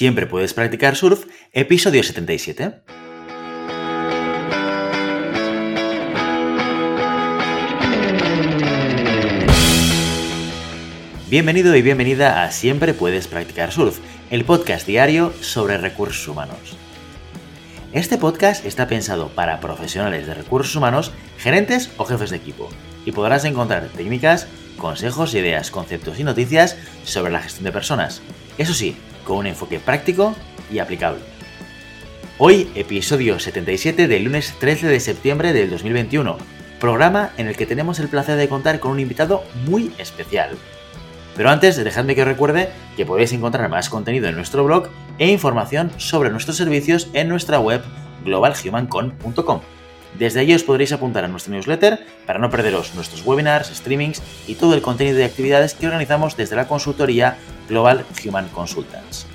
[0.00, 2.72] Siempre puedes practicar surf, episodio 77.
[11.28, 13.98] Bienvenido y bienvenida a Siempre puedes practicar surf,
[14.30, 16.78] el podcast diario sobre recursos humanos.
[17.92, 22.70] Este podcast está pensado para profesionales de recursos humanos, gerentes o jefes de equipo,
[23.04, 24.46] y podrás encontrar técnicas,
[24.78, 28.22] consejos, ideas, conceptos y noticias sobre la gestión de personas.
[28.56, 30.34] Eso sí, con un enfoque práctico
[30.70, 31.20] y aplicable.
[32.38, 36.38] Hoy, episodio 77 del lunes 13 de septiembre del 2021,
[36.80, 40.56] programa en el que tenemos el placer de contar con un invitado muy especial.
[41.36, 44.88] Pero antes, dejadme que os recuerde que podéis encontrar más contenido en nuestro blog
[45.18, 47.82] e información sobre nuestros servicios en nuestra web
[48.24, 49.60] globalhumancon.com.
[50.18, 54.54] Desde allí os podréis apuntar a nuestro newsletter para no perderos nuestros webinars, streamings y
[54.54, 59.26] todo el contenido y actividades que organizamos desde la consultoría Global Human Consultants.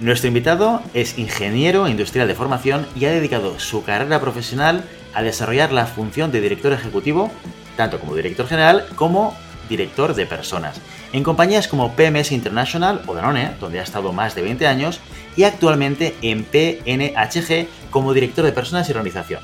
[0.00, 5.72] Nuestro invitado es ingeniero industrial de formación y ha dedicado su carrera profesional a desarrollar
[5.72, 7.30] la función de director ejecutivo,
[7.76, 9.36] tanto como director general como
[9.68, 10.80] director de personas,
[11.12, 15.00] en compañías como PMS International o Danone, donde ha estado más de 20 años,
[15.36, 19.40] y actualmente en PNHG como director de personas y organización.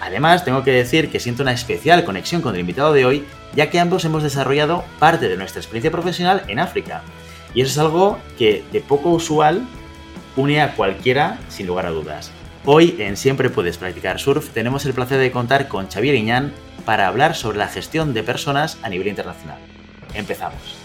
[0.00, 3.70] Además, tengo que decir que siento una especial conexión con el invitado de hoy, ya
[3.70, 7.02] que ambos hemos desarrollado parte de nuestra experiencia profesional en África.
[7.54, 9.66] Y eso es algo que de poco usual
[10.36, 12.30] une a cualquiera sin lugar a dudas.
[12.68, 16.52] Hoy en Siempre Puedes Practicar Surf tenemos el placer de contar con Xavier Iñán
[16.84, 19.60] para hablar sobre la gestión de personas a nivel internacional.
[20.14, 20.76] Empezamos.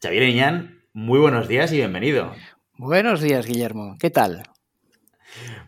[0.00, 2.32] Xavier Iñán, muy buenos días y bienvenido.
[2.76, 3.96] Buenos días, Guillermo.
[3.98, 4.44] ¿Qué tal?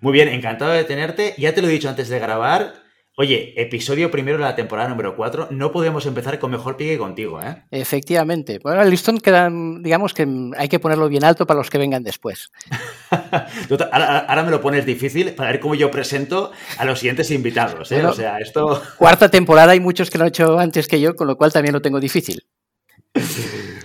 [0.01, 1.35] Muy bien, encantado de tenerte.
[1.37, 2.82] Ya te lo he dicho antes de grabar.
[3.15, 5.49] Oye, episodio primero de la temporada número 4.
[5.51, 7.63] No podemos empezar con mejor pie que contigo, ¿eh?
[7.71, 8.59] Efectivamente.
[8.63, 12.03] Bueno, el listón queda, digamos que hay que ponerlo bien alto para los que vengan
[12.03, 12.49] después.
[13.93, 17.93] ahora, ahora, me lo pones difícil para ver cómo yo presento a los siguientes invitados,
[17.93, 17.97] ¿eh?
[17.97, 18.83] Bueno, o sea, esto.
[18.97, 21.75] Cuarta temporada, hay muchos que lo han hecho antes que yo, con lo cual también
[21.75, 22.47] lo tengo difícil.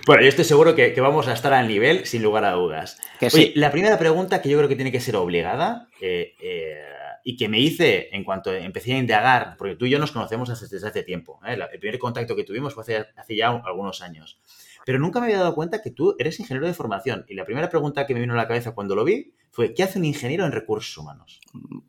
[0.06, 2.98] Bueno, yo estoy seguro que, que, vamos a estar al nivel, sin lugar a dudas.
[3.20, 3.52] Que Oye, sí.
[3.56, 6.80] la primera pregunta que yo creo que tiene que ser obligada eh, eh,
[7.28, 10.48] y que me hice en cuanto empecé a indagar, porque tú y yo nos conocemos
[10.48, 11.38] desde, desde hace tiempo.
[11.46, 11.58] ¿eh?
[11.70, 14.40] El primer contacto que tuvimos fue hace, hace, ya algunos años.
[14.86, 17.26] Pero nunca me había dado cuenta que tú eres ingeniero de formación.
[17.28, 19.82] Y la primera pregunta que me vino a la cabeza cuando lo vi fue, ¿qué
[19.82, 21.38] hace un ingeniero en recursos humanos?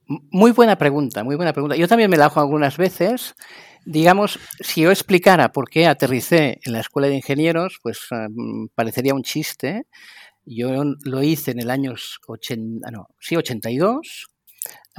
[0.04, 1.78] Muy buena pregunta, muy buena pregunta.
[1.78, 3.34] Yo también me la hago algunas veces
[3.86, 9.14] digamos, si yo explicara por qué aterricé en la escuela de ingenieros, pues um, parecería
[9.14, 9.84] un chiste.
[10.46, 11.96] Yo lo hice en el año
[12.28, 14.28] 80, no, sí, 82.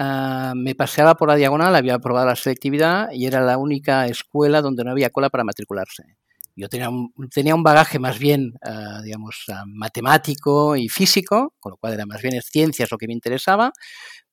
[0.01, 4.63] Uh, me paseaba por la diagonal, había aprobado la selectividad y era la única escuela
[4.63, 6.17] donde no había cola para matricularse.
[6.57, 11.73] Yo tenía un, tenía un bagaje más bien, uh, digamos, uh, matemático y físico, con
[11.73, 13.73] lo cual era más bien ciencias lo que me interesaba,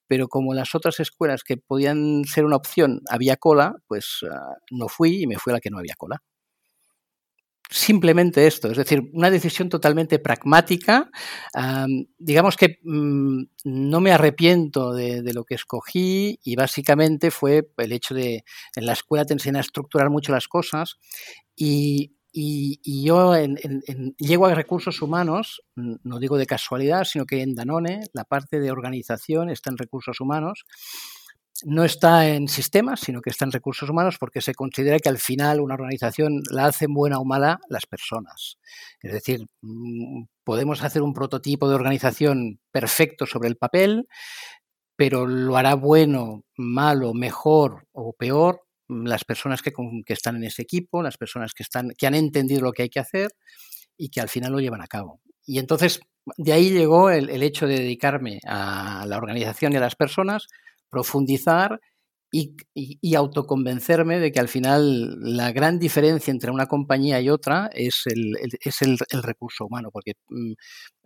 [0.07, 4.21] pero como las otras escuelas que podían ser una opción había cola, pues
[4.71, 6.23] no fui y me fui a la que no había cola.
[7.69, 11.09] Simplemente esto, es decir, una decisión totalmente pragmática.
[12.17, 18.13] Digamos que um, no me arrepiento de, lo que escogí y básicamente fue el hecho
[18.13, 18.45] de
[18.75, 20.97] en la escuela te enseñan a estructurar mucho las cosas
[21.55, 27.25] y y, yo en, en, en, llego a recursos humanos, no digo de casualidad, sino
[27.25, 30.65] que en Danone la parte de organización está en recursos humanos.
[31.65, 35.17] No está en sistemas, sino que está en recursos humanos porque se considera que al
[35.17, 38.57] final una organización la hacen buena o mala las personas.
[39.01, 44.07] Es decir, mm, podemos hacer un prototipo de organización perfecto sobre el papel,
[44.95, 49.71] pero lo hará bueno, malo, mejor o peor las personas que,
[50.05, 52.89] que, están en ese equipo, las personas que, están, que han entendido lo que hay
[52.89, 53.29] que hacer
[53.97, 55.21] y que al final lo llevan a cabo.
[55.45, 55.99] Y entonces
[56.37, 60.47] de ahí llegó el, el hecho de dedicarme a la organización y a las personas,
[60.89, 61.79] profundizar
[62.31, 68.03] y, autoconvencerme de que al final la gran diferencia entre una compañía y otra es
[68.05, 70.53] el, es el, recurso humano, porque mmm,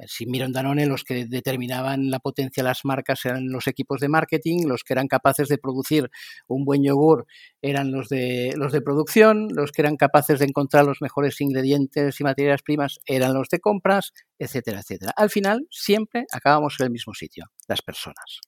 [0.07, 4.00] si miro en Danone, los que determinaban la potencia de las marcas eran los equipos
[4.01, 6.09] de marketing, los que eran capaces de producir
[6.47, 7.25] un buen yogur
[7.61, 12.19] eran los de, los de producción, los que eran capaces de encontrar los mejores ingredientes
[12.19, 15.13] y materias primas eran los de compras, etcétera, etcétera.
[15.15, 18.41] Al final, siempre acabamos en el mismo sitio, las personas.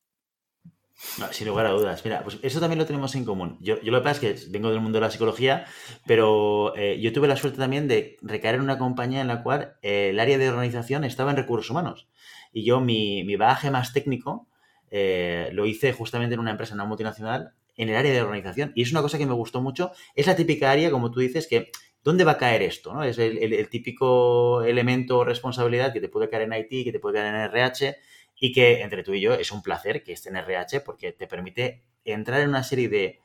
[1.32, 2.04] Sin lugar a dudas.
[2.04, 3.58] Mira, pues eso también lo tenemos en común.
[3.62, 5.66] Yo, yo lo que pasa es que vengo del mundo de la psicología,
[6.06, 9.76] pero eh, yo tuve la suerte también de recaer en una compañía en la cual
[9.82, 12.08] eh, el área de organización estaba en recursos humanos.
[12.52, 14.48] Y yo mi, mi bagaje más técnico
[14.96, 18.72] eh, lo hice justamente en una empresa, en una multinacional, en el área de organización.
[18.76, 19.92] Y es una cosa que me gustó mucho.
[20.16, 21.72] Es la típica área, como tú dices, que
[22.04, 22.94] ¿dónde va a caer esto?
[22.94, 23.04] ¿no?
[23.04, 27.16] Es el, típico elemento o responsabilidad que te puede caer en IT, que te puede
[27.16, 27.98] caer en RH
[28.40, 31.28] y que entre tú y yo es un placer que esté en RH porque te
[31.28, 33.20] permite entrar en una serie de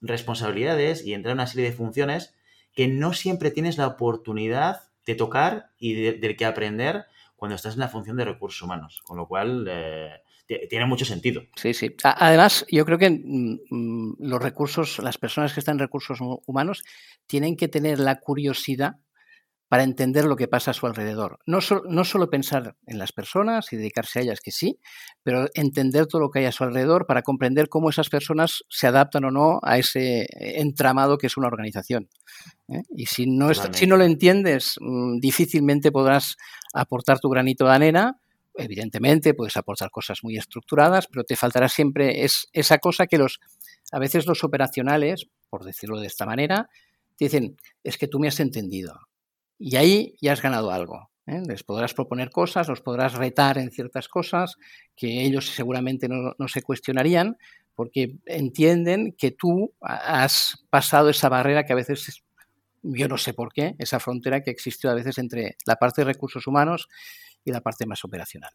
[0.00, 2.34] responsabilidades y entrar en una serie de funciones
[2.74, 7.06] que no siempre tienes la oportunidad de tocar y del que aprender
[7.36, 9.02] cuando estás en la función de recursos humanos.
[9.04, 10.22] Con lo cual, eh,
[10.68, 11.42] tiene mucho sentido.
[11.56, 11.94] Sí, sí.
[12.02, 16.84] Además, yo creo que mm, mm, los recursos, las personas que están en recursos humanos,
[17.26, 18.96] tienen que tener la curiosidad
[19.72, 21.38] para entender lo que pasa a su alrededor.
[21.46, 24.78] No, no solo pensar en las personas y dedicarse a ellas, que sí,
[25.22, 28.86] pero entender todo lo que hay a su alrededor para comprender cómo esas personas se
[28.86, 30.26] adaptan o no a ese
[30.60, 32.10] entramado que es una organización.
[32.68, 32.82] ¿eh?
[32.94, 36.36] Y si no, si no lo entiendes, mm, difícilmente podrás
[36.74, 38.18] aportar tu granito de arena
[38.54, 43.40] evidentemente puedes aportar cosas muy estructuradas, pero te faltará siempre es, esa cosa que los
[43.90, 46.68] a veces los operacionales, por decirlo de esta manera,
[47.16, 49.00] te dicen, es que tú me has entendido.
[49.64, 51.08] Y ahí ya has ganado algo.
[51.24, 51.40] ¿eh?
[51.46, 54.56] Les podrás proponer cosas, los podrás retar en ciertas cosas
[54.96, 57.38] que ellos seguramente no, no se cuestionarían,
[57.76, 62.24] porque entienden que tú has pasado esa barrera que a veces
[62.82, 66.06] yo no sé por qué, esa frontera que existió a veces entre la parte de
[66.06, 66.88] recursos humanos
[67.44, 68.50] y la parte más operacional.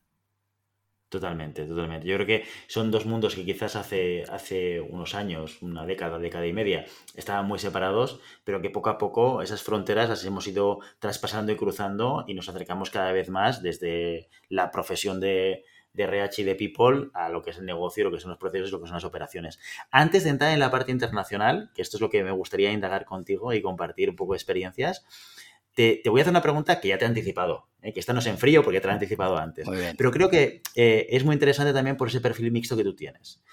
[1.10, 2.06] Totalmente, totalmente.
[2.06, 6.46] Yo creo que son dos mundos que quizás hace, hace unos años, una década, década
[6.48, 10.80] y media, estaban muy separados, pero que poco a poco esas fronteras las hemos ido
[11.00, 15.64] traspasando y cruzando y nos acercamos cada vez más desde la profesión de,
[15.94, 18.72] de y de People a lo que es el negocio, lo que son los procesos,
[18.74, 19.60] lo que son las operaciones.
[19.92, 23.06] Antes de entrar en la parte internacional, que esto es lo que me gustaría indagar
[23.06, 25.06] contigo y compartir un poco de experiencias,
[25.78, 27.94] te, voy a hacer una pregunta que ya te he anticipado, ¿eh?
[27.94, 29.68] que esta no es en frío porque te la he anticipado antes.
[29.96, 33.44] Pero creo que eh, es muy interesante también por ese perfil mixto que tú tienes.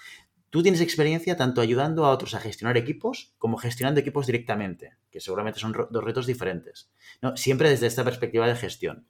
[0.49, 5.19] Tú tienes experiencia tanto ayudando a otros a gestionar equipos como gestionando equipos directamente, que
[5.19, 6.89] seguramente son dos retos diferentes.
[7.21, 7.37] ¿no?
[7.37, 9.05] Siempre desde esta perspectiva de gestión.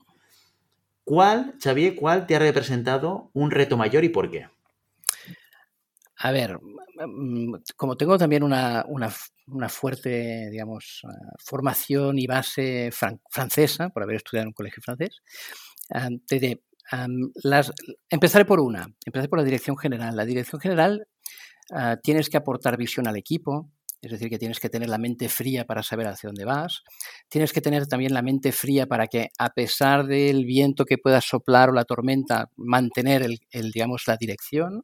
[1.05, 4.49] ¿Cuál, Xavier, cuál te ha representado un reto mayor y por qué?
[6.17, 8.85] A ver, mm, como tengo también una,
[9.69, 11.07] fuerte, digamos, eh,
[11.43, 15.21] formación y base francesa, por haber estudiado en un colegio francés,
[16.27, 16.61] te
[17.43, 17.71] las,
[18.09, 20.15] empezaré por una, empezaré por la dirección general.
[20.15, 21.07] La dirección general
[21.71, 23.71] ah, tienes que aportar visión al equipo,
[24.01, 26.83] es decir, que tienes que tener la mente fría para saber hacia dónde vas.
[27.27, 31.21] Tienes que tener también la mente fría para que, a pesar del viento que pueda
[31.21, 34.83] soplar o la tormenta, mantener el digamos, la dirección.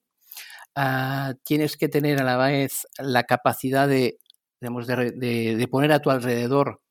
[0.75, 4.17] Ah, tienes que tener a la vez la capacidad de,
[4.61, 6.81] de, poner a tu alrededor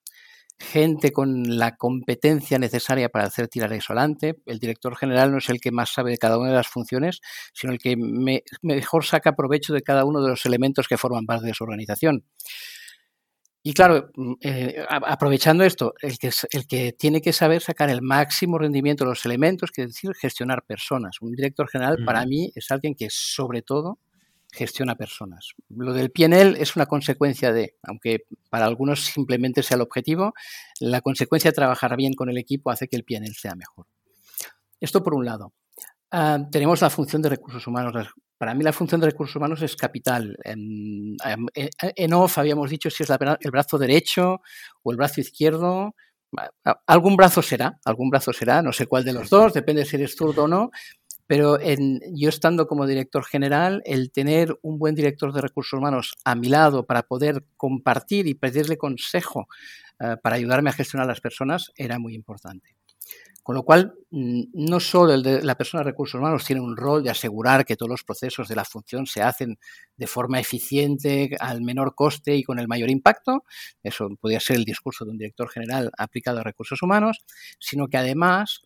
[0.59, 4.37] gente con la competencia necesaria para hacer tirar eso adelante.
[4.45, 7.21] El director general no es el que más sabe de cada una de las funciones,
[7.55, 7.97] sino el que
[8.63, 12.25] mejor saca provecho de cada uno de los elementos que forman parte de su organización.
[13.63, 18.01] Y claro, mm, eh, aprovechando esto, el que, el que tiene que saber sacar el
[18.01, 21.17] máximo rendimiento de los elementos, que es decir, gestionar personas.
[21.21, 23.99] Un director general para mí es alguien que sobre todo
[24.53, 25.53] gestiona personas.
[25.69, 30.33] Lo del PNL es una consecuencia de, aunque para algunos simplemente sea el objetivo,
[30.81, 33.87] la consecuencia de trabajar bien con el equipo hace que el PNL sea mejor.
[34.81, 35.53] Esto por un lado.
[36.11, 38.09] Ah, tenemos la función de recursos humanos.
[38.41, 40.35] Para mí la función de recursos humanos es capital.
[40.45, 41.15] En,
[41.53, 44.41] en, off habíamos dicho si es el brazo derecho
[44.83, 45.95] o el brazo izquierdo.
[46.87, 50.17] Algún brazo será, algún brazo será, no sé cuál de los dos, depende si eres
[50.17, 50.71] zurdo o no,
[51.27, 56.15] pero en, yo estando como director general, el tener un buen director de recursos humanos
[56.25, 59.49] a mi lado para poder compartir y pedirle consejo
[59.99, 62.80] ah, para ayudarme a gestionar las personas era muy importante.
[63.43, 67.65] Con lo cual, no solo la persona de recursos humanos tiene un rol de asegurar
[67.65, 69.59] que todos los procesos de la función se hacen
[69.97, 73.45] de forma eficiente, al menor coste y con el mayor impacto,
[73.83, 77.19] eso podría ser el discurso de un director general aplicado a recursos humanos,
[77.59, 78.61] sino que además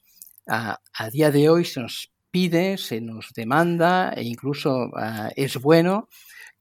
[0.46, 0.78] a,
[1.12, 4.90] día de hoy se nos pide, se nos demanda e incluso
[5.36, 6.08] es bueno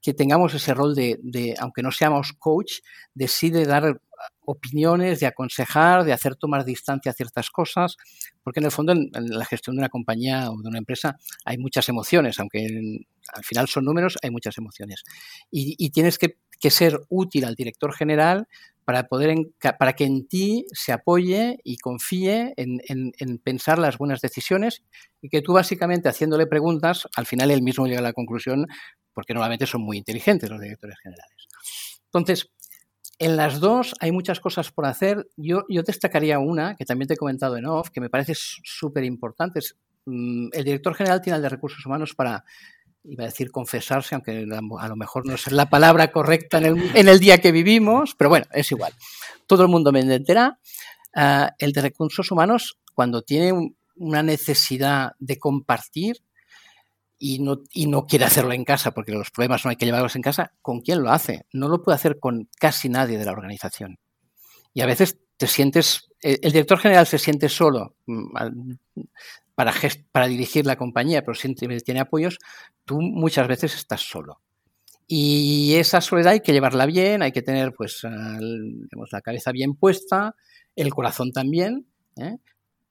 [0.01, 2.79] que tengamos ese rol de, aunque no seamos coach,
[3.13, 4.01] de sí de dar
[4.45, 7.97] opiniones, de aconsejar, de hacer tomar distancia a ciertas cosas,
[8.43, 11.57] porque en el fondo en, la gestión de una compañía o de una empresa hay
[11.57, 12.67] muchas emociones, aunque
[13.33, 15.03] al final son números, hay muchas emociones.
[15.49, 16.37] Y, tienes que,
[16.69, 18.47] ser útil al director general
[18.85, 19.35] para, poder
[19.77, 24.81] para que en ti se apoye y confíe en, en, pensar las buenas decisiones
[25.21, 28.65] y que tú básicamente haciéndole preguntas, al final él mismo llega a la conclusión,
[29.13, 31.47] porque normalmente son muy inteligentes los directores generales.
[32.05, 32.51] Entonces,
[33.19, 35.27] en las dos hay muchas cosas por hacer.
[35.37, 39.03] Yo, yo destacaría una, que también te he comentado en off, que me parece súper
[39.03, 39.59] importante.
[40.05, 42.43] Mm, el director general tiene el de recursos humanos para
[43.05, 44.47] iba a decir confesarse, aunque
[44.79, 48.45] a lo mejor no es la palabra correcta en el, día que vivimos, pero bueno,
[48.53, 48.93] es igual.
[49.45, 50.57] Todo el mundo me entenderá.
[51.13, 56.17] Ah, el de recursos humanos, cuando tiene una necesidad de compartir
[57.19, 60.15] y no, y no quiere hacerlo en casa, porque los problemas no hay que llevarlos
[60.15, 61.45] en casa, ¿con quién lo hace?
[61.53, 63.97] No lo puede hacer con casi nadie de la organización.
[64.73, 68.73] Y a veces te sientes, el director general se siente solo mm,
[69.55, 69.73] para,
[70.11, 72.39] para dirigir la compañía, pero siempre tiene apoyos,
[72.85, 74.41] tú muchas veces estás solo.
[75.07, 80.35] Y esa soledad hay que llevarla bien, hay que tener pues la cabeza bien puesta,
[80.75, 82.37] el corazón también, ¿eh?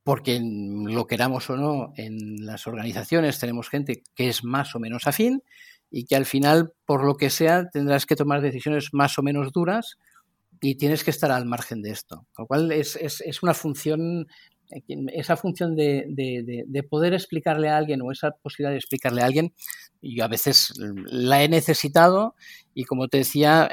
[0.05, 5.07] Porque lo queramos o no, en las organizaciones tenemos gente que es más o menos
[5.07, 5.43] afín
[5.91, 9.53] y que al final, por lo que sea, tendrás que tomar decisiones más o menos
[9.53, 9.99] duras
[10.61, 12.27] y tienes que estar al margen de esto.
[12.33, 14.27] Con lo cual es, es, es una función
[15.13, 19.53] esa función de, poder explicarle a alguien o esa posibilidad de explicarle a alguien,
[20.01, 20.73] yo a veces
[21.07, 22.35] la he necesitado
[22.75, 23.69] y como te decía,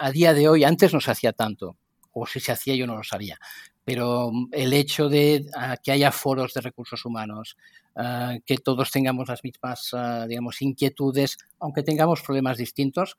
[0.00, 1.76] a día de hoy, antes no se hacía tanto,
[2.12, 3.38] o si se hacía yo no lo sabía,
[3.84, 7.56] pero el hecho de ah, que haya foros de recursos humanos,
[7.96, 13.16] ah, que todos tengamos las mismas, ah, digamos, inquietudes, aunque tengamos problemas distintos,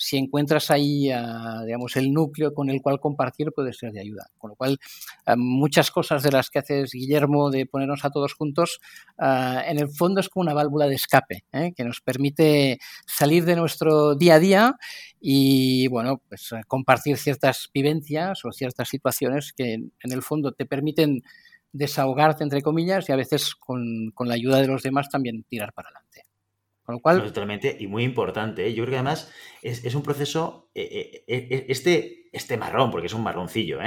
[0.00, 4.30] si encuentras ahí, ah, digamos, el núcleo con el cual compartir, puede ser de ayuda.
[4.38, 4.78] Con lo cual,
[5.26, 8.80] ah, muchas cosas de las que haces, Guillermo, de ponernos a todos juntos,
[9.18, 11.72] ah, en el fondo es como una válvula de escape, ¿eh?
[11.76, 14.76] que nos permite salir de nuestro día a día
[15.20, 21.22] y, bueno, pues compartir ciertas vivencias o ciertas situaciones que en el fondo te permiten
[21.72, 25.74] desahogarte, entre comillas, y a veces con, con la ayuda de los demás también tirar
[25.74, 26.29] para adelante.
[27.24, 28.66] Totalmente, y muy importante.
[28.66, 28.74] ¿eh?
[28.74, 29.32] Yo creo que además
[29.62, 33.78] es, un proceso, eh, eh, este, este marrón, porque es un marroncillo,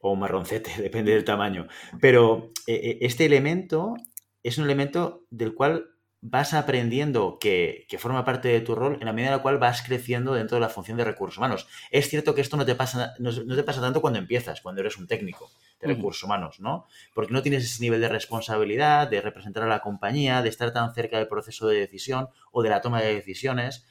[0.00, 1.66] o un marroncete, depende del tamaño,
[2.00, 3.94] pero este elemento
[4.42, 5.86] es un elemento del cual
[6.22, 9.82] vas aprendiendo que, forma parte de tu rol en la medida en la cual vas
[9.82, 11.66] creciendo dentro de la función de recursos humanos.
[11.90, 14.98] Es cierto que esto no te pasa, no, te pasa tanto cuando empiezas, cuando eres
[14.98, 15.50] un técnico
[15.80, 16.86] de recursos humanos, ¿no?
[17.14, 20.92] Porque no tienes ese nivel de responsabilidad, de representar a la compañía, de estar tan
[20.94, 23.86] cerca del proceso de decisión o de la toma de decisiones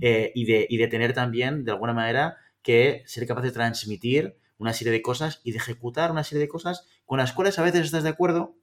[0.00, 4.38] eh, y, de, y de tener también, de alguna manera, que ser capaz de transmitir
[4.58, 7.62] una serie de cosas y de ejecutar una serie de cosas con las cuales a
[7.62, 8.54] veces estás de acuerdo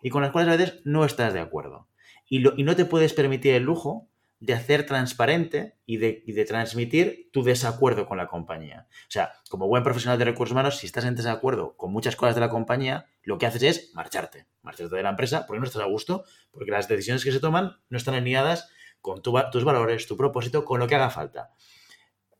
[0.00, 1.88] y con las cuales a veces no estás de acuerdo
[2.28, 7.42] y, no te puedes permitir el lujo de hacer transparente y de, de, transmitir tu
[7.42, 8.86] desacuerdo con la compañía.
[8.90, 12.34] O sea, como buen profesional de recursos humanos, si estás en desacuerdo con muchas cosas
[12.34, 15.82] de la compañía, lo que haces es marcharte, marcharte de la empresa porque no estás
[15.82, 18.68] a gusto, porque las decisiones que se toman no están alineadas
[19.00, 21.52] con tus valores, tu propósito, con lo que haga falta.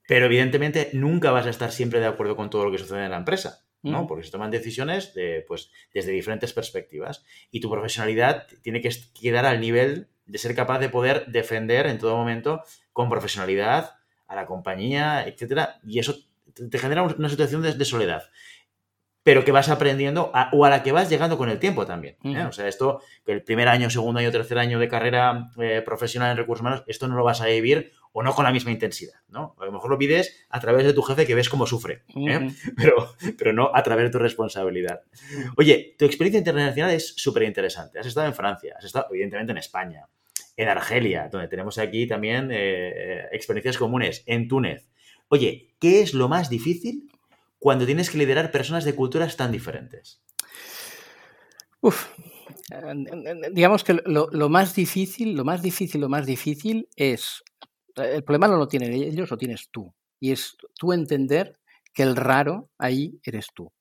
[0.09, 3.11] Pero evidentemente nunca vas a estar siempre de acuerdo con todo lo que sucede en
[3.11, 3.66] la empresa.
[3.83, 4.07] ¿No?
[4.07, 7.25] Porque se toman decisiones de, pues, desde diferentes perspectivas.
[7.51, 8.91] Y tu profesionalidad tiene que
[9.21, 13.93] quedar al nivel de ser capaz de poder defender en todo momento con profesionalidad
[14.27, 15.81] a la compañía, etcétera.
[15.87, 16.17] Y eso
[16.71, 18.25] te genera una situación de, soledad
[19.23, 22.17] pero que vas aprendiendo o a la que vas llegando con el tiempo también.
[22.23, 22.45] ¿eh?
[22.45, 26.37] O sea, esto, el primer año, segundo año, tercer año de carrera eh, profesional en
[26.37, 29.55] recursos humanos, esto no lo vas a vivir o no con la misma intensidad, ¿no?
[29.61, 32.49] A lo mejor lo pides a través de tu jefe que ves cómo sufre, ¿eh?
[32.75, 35.03] pero, pero no a través de tu responsabilidad.
[35.59, 37.99] Oye, tu experiencia internacional es súper interesante.
[37.99, 40.09] Has estado en Francia, has estado evidentemente en España,
[40.57, 44.89] en Argelia, donde tenemos aquí también eh, experiencias comunes, en Túnez.
[45.29, 47.11] Oye, ¿qué es lo más difícil
[47.59, 50.23] cuando tienes que liderar personas de culturas tan diferentes?
[51.83, 52.07] Uf,
[53.53, 57.43] digamos que lo, lo, más difícil, lo más difícil, lo más difícil es
[57.97, 59.95] el problema no lo tienen ellos, lo tienes tú.
[60.21, 61.59] Y es tú entender
[61.93, 63.73] que el raro ahí eres tú.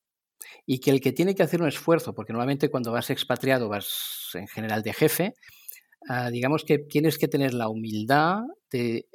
[0.65, 4.29] Y que el que tiene que hacer un esfuerzo, porque normalmente cuando vas expatriado vas
[4.34, 5.34] en general de jefe,
[6.10, 8.41] ah, digamos que tienes que tener la humildad
[8.72, 9.07] de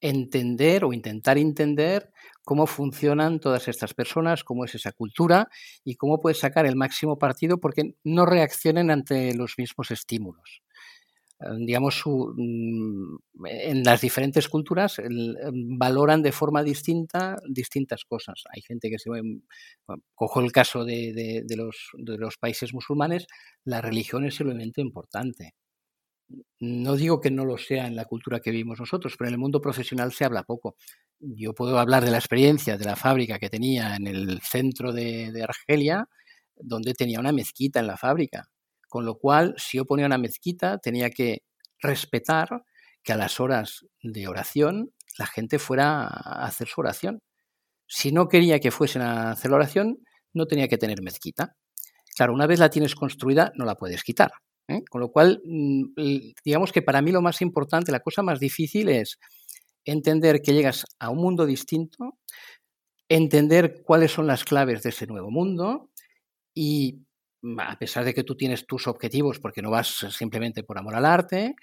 [0.00, 2.10] entender o intentar entender
[2.42, 5.48] cómo funcionan todas estas personas, cómo es esa cultura
[5.84, 10.62] y cómo puedes sacar el máximo partido porque no reaccionen ante los mismos estímulos.
[11.40, 13.16] Eh, digamos, mm,
[13.46, 15.34] en las diferentes culturas em,
[15.78, 18.44] valoran de forma distinta distintas cosas.
[18.50, 19.10] Hay gente que se
[20.14, 23.26] cojo el caso de, los, de los países musulmanes,
[23.64, 25.54] la religión es el elemento importante.
[26.60, 29.40] No digo que no lo sea en la cultura que vivimos nosotros, pero en el
[29.40, 30.76] mundo profesional se habla poco.
[31.18, 35.32] Yo puedo hablar de la experiencia de la fábrica que tenía en el centro de,
[35.32, 36.08] de Argelia,
[36.56, 38.48] donde tenía una mezquita en la fábrica
[38.90, 41.42] con lo cual, si yo ponía una mezquita, tenía que
[41.80, 42.64] respetar
[43.02, 47.22] que a las horas de oración la gente fuera a hacer su oración.
[47.86, 49.98] Si no quería que fuesen a hacer la oración,
[50.34, 51.56] no tenía que tener mezquita.
[52.16, 54.32] Claro, una vez la tienes construida, no la puedes quitar.
[54.68, 54.82] ¿eh?
[54.90, 55.94] Con lo cual, mm,
[56.44, 59.18] digamos que para mí lo más importante, la cosa más difícil es
[59.84, 62.18] entender que llegas a un mundo distinto,
[63.08, 65.90] entender cuáles son las claves de ese nuevo mundo
[66.54, 67.00] y
[67.58, 71.06] a pesar de que tú tienes tus objetivos, porque no vas simplemente por amor al
[71.06, 71.54] arte,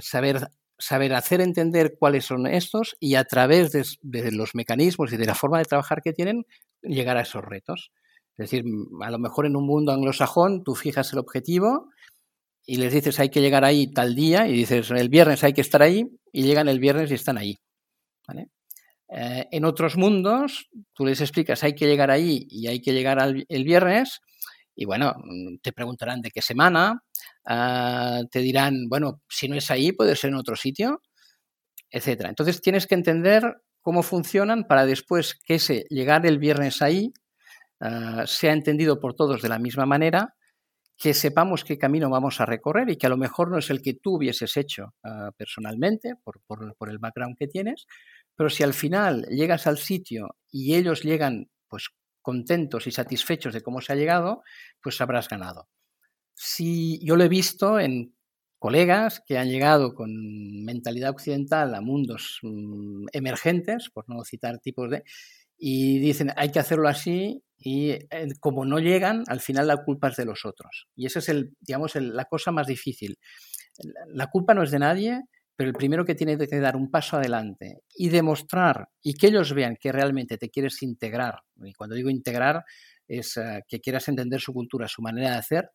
[0.00, 0.48] saber,
[0.78, 5.34] saber hacer entender cuáles son estos y a través de, los mecanismos y de la
[5.34, 6.46] forma de trabajar que tienen,
[6.82, 7.92] llegar a esos retos.
[8.36, 11.90] Es decir, mm, a lo mejor en un mundo anglosajón tú fijas el objetivo
[12.66, 15.60] y les dices hay que llegar ahí tal día y dices el viernes hay que
[15.60, 17.58] estar ahí y llegan el viernes y están ahí.
[19.08, 23.18] Eh, en otros mundos tú les explicas hay que llegar ahí y hay que llegar
[23.20, 24.20] el viernes
[24.74, 25.14] y bueno,
[25.62, 27.02] te preguntarán de qué semana,
[27.46, 31.02] ah, te dirán, bueno, si no es ahí puede ser en otro sitio,
[31.90, 32.28] etcétera.
[32.28, 33.42] Entonces tienes que entender
[33.80, 37.12] cómo funcionan para después que ese llegar el viernes ahí
[37.80, 40.34] ah, sea entendido por todos de la misma manera
[40.96, 43.82] que sepamos qué camino vamos a recorrer y que a lo mejor no es el
[43.82, 47.86] que tú hubieses hecho ah, personalmente por, por, el background que tienes,
[48.36, 51.88] pero si al final llegas al sitio y ellos llegan pues
[52.24, 54.42] contentos y satisfechos de cómo se ha llegado,
[54.82, 55.68] pues habrás ganado.
[56.34, 58.16] Si yo lo he visto en
[58.58, 60.10] colegas que han llegado con
[60.64, 65.04] mentalidad occidental a mundos mm, emergentes, por no citar tipos de,
[65.58, 68.08] y dicen hay que hacerlo así y eh,
[68.40, 70.88] como no llegan, al final la culpa es de los otros.
[70.96, 73.18] Y esa es el, digamos, la cosa más difícil.
[74.08, 75.20] La culpa no es de nadie,
[75.56, 79.52] pero el primero que tiene que dar un paso adelante y demostrar y que ellos
[79.52, 82.64] vean que realmente te quieres integrar, y cuando digo integrar
[83.06, 85.70] es eh, que quieras entender su cultura, su manera de hacer,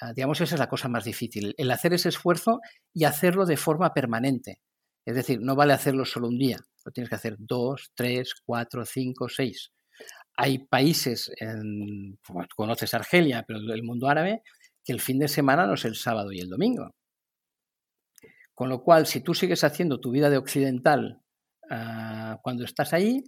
[0.00, 2.60] ah, digamos, esa es la cosa más difícil, el hacer ese esfuerzo
[2.92, 4.60] y hacerlo de forma permanente.
[5.04, 8.84] Es decir, no vale hacerlo solo un día, lo tienes que hacer dos, tres, cuatro,
[8.84, 9.72] cinco, seis.
[10.36, 12.18] Hay países, en,
[12.54, 14.42] conoces Argelia, pero el mundo árabe,
[14.84, 16.90] que el fin de semana no es el sábado y el domingo.
[18.60, 21.22] Con lo cual, si tú sigues haciendo tu vida de occidental
[21.70, 23.24] ah, cuando estás ahí,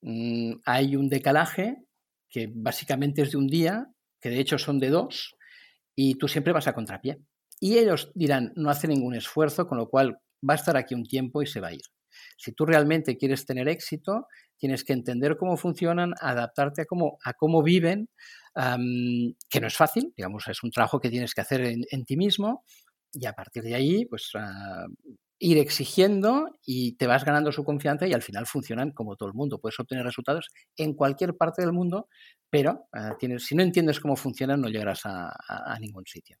[0.00, 1.84] mm, hay un decalaje
[2.28, 3.86] que básicamente es de un día,
[4.20, 5.36] que de hecho son de dos,
[5.94, 7.20] y tú siempre vas a contrapié.
[7.60, 11.04] Y ellos dirán, no hace ningún esfuerzo, con lo cual va a estar aquí un
[11.04, 11.82] tiempo y se va a ir.
[12.36, 14.26] Si tú realmente quieres tener éxito,
[14.58, 18.08] tienes que entender cómo funcionan, adaptarte a cómo, a cómo viven,
[18.54, 22.64] que no es fácil, digamos, es un trabajo que tienes que hacer en, ti mismo
[23.12, 24.86] y a partir de ahí, pues ah,
[25.38, 29.34] ir exigiendo y te vas ganando su confianza y al final funcionan como todo el
[29.34, 29.58] mundo.
[29.58, 32.08] Puedes obtener resultados en cualquier parte del mundo,
[32.48, 36.36] pero ah, tienes, si no entiendes cómo funcionan no llegarás a, ningún sitio.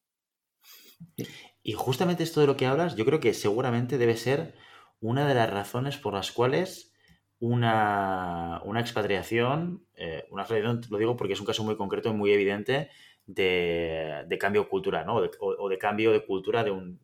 [1.62, 4.54] Y justamente esto de lo que hablas, yo creo que seguramente debe ser
[5.00, 6.92] una de las razones por las cuales
[7.40, 12.30] una, expatriación, eh, una expatriación, lo digo porque es un caso muy concreto y muy
[12.30, 12.88] evidente
[13.26, 15.16] de, cambio cultural, ¿no?
[15.40, 16.98] O de, cambio de cultura de un,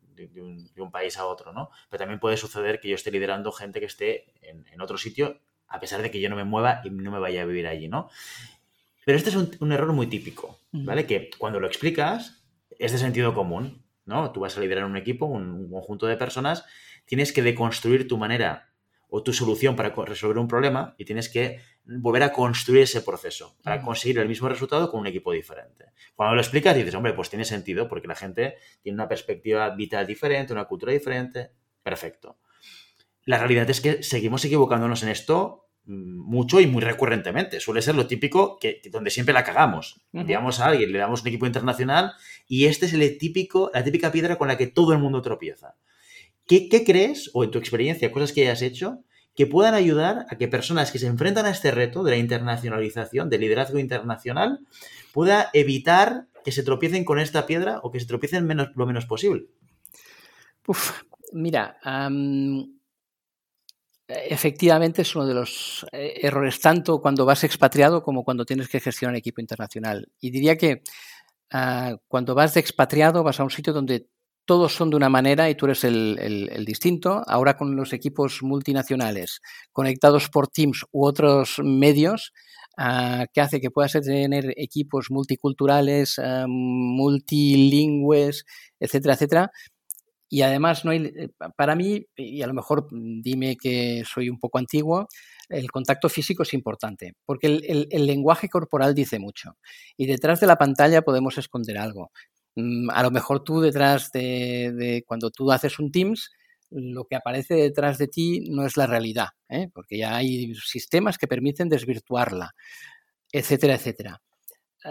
[0.91, 1.69] país a otro, ¿no?
[1.89, 5.79] Pero también puede suceder que yo esté liderando gente que esté en, otro sitio, a
[5.79, 8.09] pesar de que yo no me mueva y no me vaya a vivir allí, ¿no?
[9.05, 11.05] Pero este es un, un error muy típico, ¿vale?
[11.05, 12.43] Que cuando lo explicas
[12.77, 14.31] es de sentido común, ¿no?
[14.31, 16.65] Tú vas a liderar un equipo, un conjunto de personas
[17.09, 18.68] tienes que deconstruir tu manera
[19.09, 23.57] o tu solución para resolver un problema y tienes que volver a construir ese proceso
[23.63, 25.85] para conseguir el mismo resultado con un equipo diferente.
[26.15, 30.05] Cuando lo explicas dices, hombre, pues tiene sentido porque la gente tiene una perspectiva vital
[30.05, 31.51] diferente, una cultura diferente.
[31.81, 32.37] Perfecto.
[33.25, 37.59] La realidad es que seguimos equivocándonos en esto mm, mucho y muy recurrentemente.
[37.59, 40.01] Suele ser lo típico que, donde siempre la cagamos.
[40.13, 42.13] Enviamos a alguien, le damos un equipo internacional
[42.47, 45.75] y este es el típico, la típica piedra con la que todo el mundo tropieza.
[46.49, 49.03] ¿Qué, crees, o en tu experiencia, cosas que hayas hecho,
[49.35, 53.29] que puedan ayudar a que personas que se enfrentan a este reto de la internacionalización,
[53.29, 54.59] del liderazgo internacional,
[55.13, 59.05] pueda evitar que se tropiecen con esta piedra o que se tropiecen menos, lo menos
[59.05, 59.45] posible?
[61.33, 61.77] mira,
[64.07, 68.79] efectivamente es uno de los eh, errores tanto cuando vas expatriado como cuando tienes que
[68.79, 70.09] gestionar equipo internacional.
[70.19, 70.81] Y diría que
[71.51, 74.07] ah, cuando vas de expatriado vas a un sitio donde
[74.49, 77.21] todos son de una manera y tú eres el, distinto.
[77.27, 82.33] Ahora con los equipos multinacionales conectados por Teams u otros medios,
[82.75, 88.43] ah, que hace que puedas tener equipos multiculturales, ah, multilingües,
[88.79, 89.51] etcétera, etcétera.
[90.27, 91.11] Y además, no hay,
[91.55, 95.07] para mí, y a lo mejor dime que soy un poco antiguo,
[95.49, 99.57] el contacto físico es importante, porque el, lenguaje corporal dice mucho.
[99.95, 102.09] Y detrás de la pantalla podemos esconder algo.
[102.55, 106.31] Mm, a lo mejor tú detrás de, cuando tú haces un Teams,
[106.71, 109.69] lo que aparece detrás de ti no es la realidad, ¿eh?
[109.73, 112.53] porque ya hay sistemas que permiten desvirtuarla,
[113.31, 114.21] etcétera, etcétera.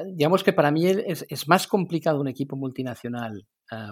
[0.06, 3.46] digamos que para mí es, más complicado un equipo multinacional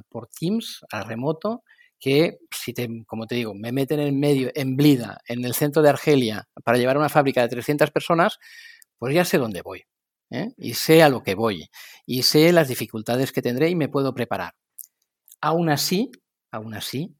[0.09, 1.63] por Teams, a remoto,
[1.99, 5.83] que si te, como te digo, me meten en medio, en Blida, en el centro
[5.83, 8.39] de Argelia, para llevar una fábrica de 300 personas,
[8.99, 9.85] pues ya sé dónde voy.
[10.31, 10.53] ¿Eh?
[10.57, 11.69] Y sé a lo que voy.
[12.07, 14.55] Y sé las dificultades que tendré y me puedo preparar.
[15.41, 16.11] Aún así,
[16.51, 17.17] aún así,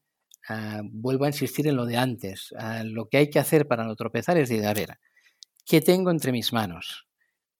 [0.49, 2.53] ah, vuelvo a insistir en lo de antes.
[2.57, 4.97] Ah, lo que hay que hacer para no tropezar es decir, a ver,
[5.65, 7.07] ¿qué tengo entre mis manos?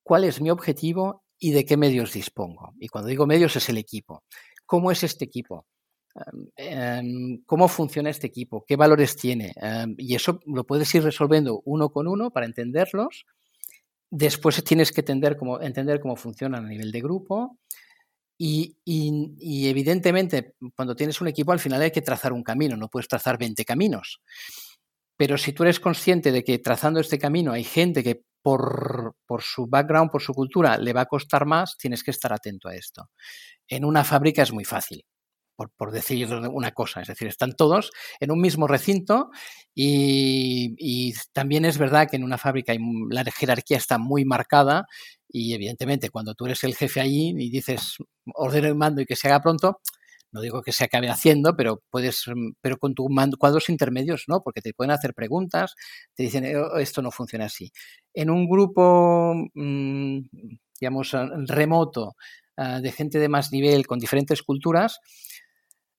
[0.04, 2.74] ¿Cuál es mi objetivo y de qué medios dispongo?
[2.80, 4.24] Y cuando digo medios es el equipo.
[4.66, 5.66] ¿Cómo es este equipo?
[6.56, 9.54] Em, cómo funciona este equipo, qué valores tiene.
[9.98, 13.26] Y eso lo puedes ir resolviendo uno con uno para entenderlos.
[14.10, 17.58] Después tienes que entender cómo, funcionan a nivel de grupo.
[18.40, 18.78] Y,
[19.68, 23.38] evidentemente, cuando tienes un equipo, al final hay que trazar un camino, no puedes trazar
[23.38, 24.22] 20 caminos.
[25.18, 29.68] Pero si tú eres consciente de que trazando este camino hay gente que por, su
[29.68, 33.10] background, por su cultura, le va a costar más, tienes que estar atento a esto.
[33.68, 35.04] En una fábrica es muy fácil
[35.58, 37.02] por, decir una cosa.
[37.02, 39.32] Es decir, están todos en un mismo recinto
[39.74, 42.74] y, también es verdad que en una fábrica
[43.10, 44.86] la jerarquía está muy marcada
[45.28, 47.98] y evidentemente cuando tú eres el jefe allí y dices
[48.34, 49.82] ordeno el mando y que se haga pronto,
[50.32, 52.26] no digo que se acabe haciendo, pero puedes,
[52.62, 53.08] pero con tus
[53.40, 55.76] cuadros intermedios no, porque te pueden hacer preguntas,
[56.14, 57.72] te dicen eh, oh, esto no funciona así.
[58.14, 60.20] En un grupo, mm,
[60.80, 61.12] digamos,
[61.48, 62.16] remoto,
[62.58, 65.00] ah, de gente de más nivel, con diferentes culturas,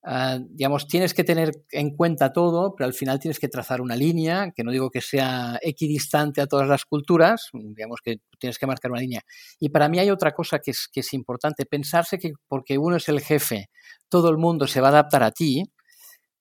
[0.01, 3.97] Ah, digamos, tienes que tener en cuenta todo, pero al final tienes que trazar una
[3.97, 8.65] línea, que no digo que sea equidistante a todas las culturas, digamos que tienes que
[8.67, 9.21] marcar una línea.
[9.59, 12.95] Y para mí hay otra cosa que es, que es importante, pensarse que porque uno
[12.95, 13.69] es el jefe,
[14.07, 15.63] todo el mundo se va a adaptar a ti,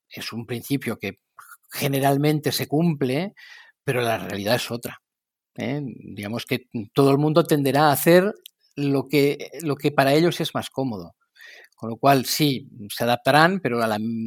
[0.08, 1.18] es un principio que
[1.70, 3.34] generalmente se cumple,
[3.84, 5.00] pero la realidad es otra.
[5.56, 5.82] ¿eh?
[5.84, 8.32] Digamos que todo el mundo tenderá a hacer
[8.76, 11.14] lo que, lo que para ellos es más cómodo.
[11.78, 13.78] Con lo cual, sí, se adaptarán, pero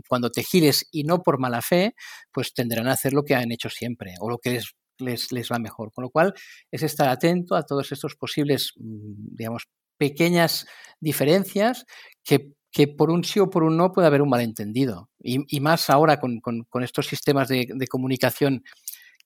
[0.08, 1.96] cuando te gires y no por mala fe,
[2.32, 4.62] pues tendrán a hacer lo que han hecho siempre o lo que
[5.00, 5.92] les, les, va mejor.
[5.92, 6.34] Con lo cual,
[6.72, 10.66] es estar atento a todos estos posibles, mm, digamos, pequeñas
[11.02, 11.86] diferencias
[12.24, 15.10] que, que por un sí o por un no puede haber un malentendido.
[15.20, 18.64] Y, más ahora con, con, estos sistemas de, de, comunicación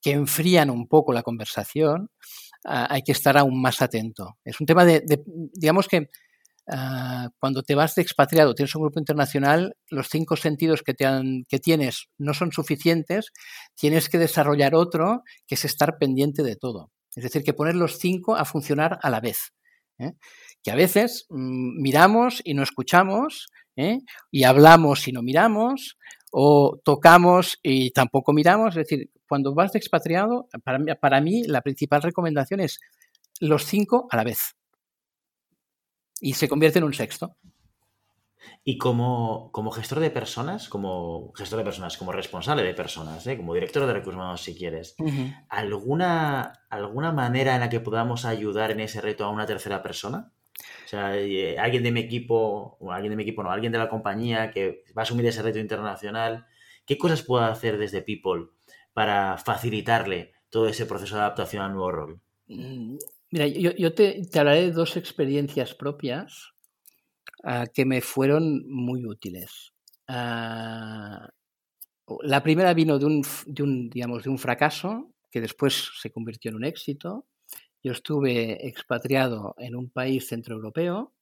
[0.01, 2.09] que enfrían un poco la conversación,
[2.65, 4.39] ah, hay que estar aún más atento.
[4.43, 5.03] Es un tema de
[5.53, 6.09] digamos que
[6.67, 11.06] Ah, cuando te vas de expatriado, tienes un grupo internacional, los cinco sentidos que, te
[11.06, 13.32] han, que tienes no son suficientes,
[13.75, 16.91] tienes que desarrollar otro que es estar pendiente de todo.
[17.15, 19.54] Es decir, que poner los cinco a funcionar a la vez.
[19.99, 20.13] ¿eh?
[20.63, 23.99] Que a veces mm, miramos y no escuchamos, ¿eh?
[24.32, 25.97] y hablamos y no miramos,
[26.32, 28.75] o tocamos y tampoco miramos.
[28.75, 32.80] Es decir, cuando vas de expatriado, para para mí la principal recomendación es
[33.39, 34.56] los cinco a la vez
[36.21, 37.36] y se convierte en un sexto.
[38.63, 43.38] Y como, como, gestor de personas, como gestor de personas, como responsable de personas, ¿eh?
[43.38, 44.95] como director de recursos humanos, si quieres,
[45.49, 50.32] ¿alguna, ¿alguna manera en la que podamos ayudar en ese reto a una tercera persona?
[50.86, 53.78] O sea, eh, alguien de mi equipo, o alguien de mi equipo, no, alguien de
[53.78, 56.45] la compañía que va a asumir ese reto internacional,
[56.86, 58.47] ¿qué cosas puedo hacer desde People
[58.93, 62.21] para facilitarle todo ese proceso de adaptación al nuevo rol?
[63.36, 66.54] Mira, yo, te, hablaré de dos experiencias propias
[67.43, 69.74] ah, que me fueron muy útiles.
[70.08, 71.28] Ah,
[72.21, 76.63] la primera vino de un, digamos, de un fracaso que después se convirtió en un
[76.63, 77.28] éxito.
[77.84, 81.13] Yo estuve expatriado en un país centroeuropeo,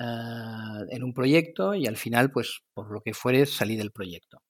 [0.00, 4.42] uh, en un proyecto, y al final, pues, por lo que fuere, salí del proyecto.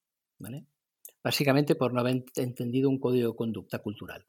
[1.23, 4.25] Básicamente por no haber entendido un código de conducta cultural.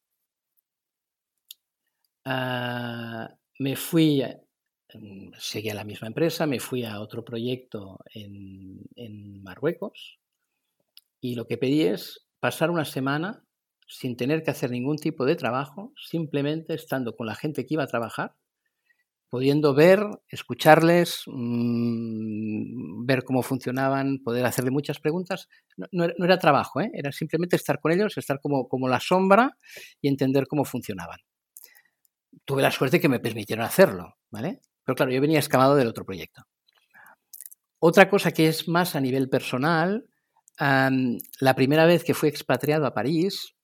[2.25, 3.29] Ah,
[3.59, 4.23] me fui,
[4.93, 10.19] mm, seguí a la misma empresa, me fui a otro proyecto en, en Marruecos
[11.19, 13.43] y lo que pedí es pasar una semana
[13.87, 17.83] sin tener que hacer ningún tipo de trabajo, simplemente estando con la gente que iba
[17.83, 18.35] a trabajar,
[19.29, 25.49] pudiendo ver, escucharles, mm, ver cómo funcionaban, poder hacerle muchas preguntas.
[25.91, 26.91] No, era, trabajo, ¿eh?
[26.93, 29.57] era simplemente estar con ellos, estar como, como la sombra
[30.01, 31.19] y entender cómo funcionaban
[32.45, 34.61] tuve la suerte que me permitieron hacerlo, ¿vale?
[34.83, 36.43] Pero claro, yo venía escamado del otro proyecto.
[37.79, 40.05] Otra cosa que es más a nivel personal,
[40.59, 43.55] la primera vez que fui expatriado a París,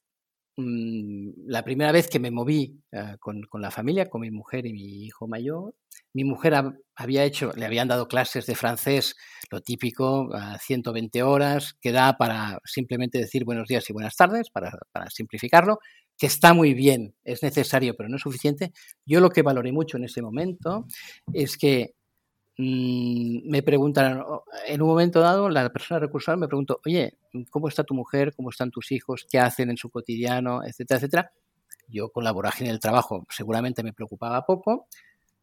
[0.57, 4.73] mm, la primera vez que me moví eh, con, la familia, con mi mujer y
[4.73, 5.75] mi hijo mayor,
[6.13, 6.55] mi mujer
[6.95, 9.15] había hecho, le habían dado clases de francés,
[9.51, 14.49] lo típico, a 120 horas, que da para simplemente decir buenos días y buenas tardes,
[14.49, 14.71] para
[15.11, 15.77] simplificarlo,
[16.17, 18.71] que está muy bien, es necesario, pero no es suficiente.
[19.05, 20.87] Yo lo que valoré mucho en ese momento
[21.31, 21.93] es que
[22.59, 24.23] Mm, me preguntan,
[24.65, 27.17] en un momento dado, la persona recursal me preguntó, oye,
[27.51, 28.33] ¿cómo está tu mujer?
[28.35, 29.27] ¿Cómo están tus hijos?
[29.29, 30.63] ¿Qué hacen en su cotidiano?
[30.63, 31.31] Etcétera, etcétera.
[31.87, 34.87] Yo con la vorágine del trabajo seguramente me preocupaba poco.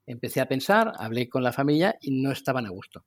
[0.07, 3.05] Empecé a pensar, hablé con la familia y no estaban a gusto.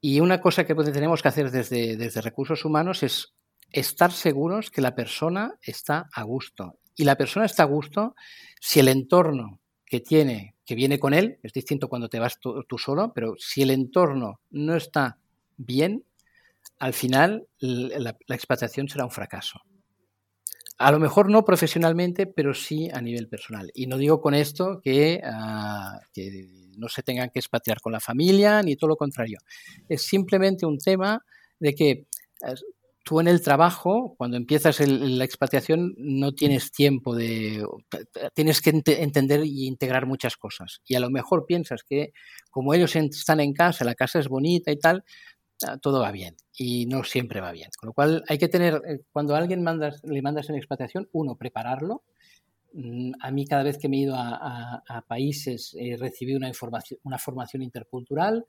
[0.00, 3.34] Y una cosa que pues, tenemos que hacer desde, desde recursos humanos es
[3.72, 6.78] estar seguros que la persona está a gusto.
[6.96, 8.14] Y la persona está a gusto
[8.60, 12.78] si el entorno que tiene que viene con él, es distinto cuando te vas tú,
[12.78, 15.18] solo, pero si el entorno no está
[15.56, 16.04] bien,
[16.78, 19.58] al final la, expatriación será un fracaso.
[20.78, 23.72] A lo mejor no profesionalmente, pero sí a nivel personal.
[23.74, 25.98] Y no digo con esto que, ah,
[26.76, 29.38] no se tengan que expatriar con la familia, ni todo lo contrario.
[29.88, 31.24] Es simplemente un tema
[31.58, 32.54] de que eh,
[33.04, 37.66] tú en el trabajo, cuando empiezas la expatriación, no tienes tiempo de...
[38.34, 40.80] Tienes que entender y integrar muchas cosas.
[40.86, 42.12] Y a lo mejor piensas que
[42.50, 45.04] como ellos están en casa, la casa es bonita y tal,
[45.66, 46.36] ah, todo va bien.
[46.56, 47.70] Y no siempre va bien.
[47.78, 51.08] Con lo cual hay que tener, eh, cuando a alguien mandas, le mandas en expatriación,
[51.12, 52.04] uno, prepararlo.
[52.72, 56.48] Mm, a mí cada vez que me he ido a, a países he recibido una,
[56.48, 58.46] información, una formación intercultural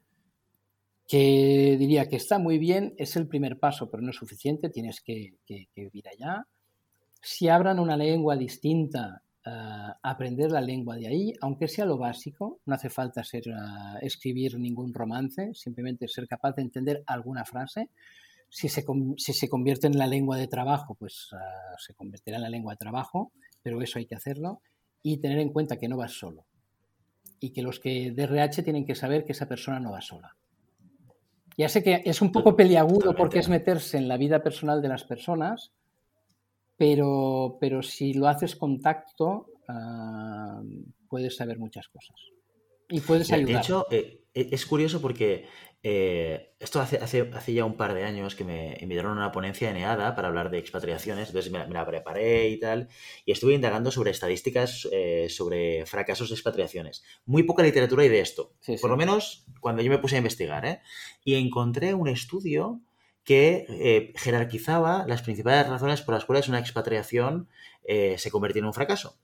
[1.11, 5.01] que diría que está muy bien, es el primer paso, pero no es suficiente, tienes
[5.01, 5.35] que,
[5.75, 6.47] vivir allá.
[7.21, 9.49] Si hablan una lengua distinta, eh,
[10.03, 13.51] aprender la lengua de ahí, aunque sea lo básico, no hace falta ser, eh,
[14.03, 17.89] escribir ningún romance, simplemente ser capaz de entender alguna frase.
[18.47, 18.85] Si se,
[19.17, 21.35] si se convierte en la lengua de trabajo, pues eh,
[21.77, 24.61] se convertirá en la lengua de trabajo, pero eso hay que hacerlo.
[25.03, 26.45] Y tener en cuenta que no vas solo.
[27.41, 30.37] Y que los que de RH tienen que saber que esa persona no va sola
[31.57, 34.87] ya sé que es un poco peliagudo porque es meterse en la vida personal de
[34.87, 35.71] las personas,
[36.77, 40.61] pero, pero si lo haces con tacto, ah,
[41.07, 42.15] puedes saber muchas cosas.
[42.89, 43.53] Y puedes ayudar.
[43.53, 45.45] De hecho, eh, e, es curioso porque
[45.83, 49.31] eh, esto hace, hace, hace, ya un par de años que me invitaron a una
[49.31, 52.87] ponencia en EADA para hablar de expatriaciones, entonces me, la preparé y tal,
[53.25, 57.03] y estuve indagando sobre estadísticas eh, sobre fracasos de expatriaciones.
[57.25, 60.65] Muy poca literatura hay de esto, por lo menos cuando yo me puse a investigar,
[60.65, 60.81] ¿eh?
[61.23, 62.81] y encontré un estudio
[63.23, 67.49] que jerarquizaba las principales razones por las cuales una expatriación
[67.85, 69.19] se convertía en un fracaso.